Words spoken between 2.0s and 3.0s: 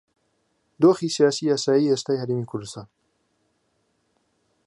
هەرێمی کوردستان